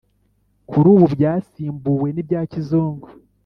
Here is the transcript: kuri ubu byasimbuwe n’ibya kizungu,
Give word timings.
kuri 0.69 0.87
ubu 0.95 1.05
byasimbuwe 1.15 2.07
n’ibya 2.11 2.41
kizungu, 2.51 3.07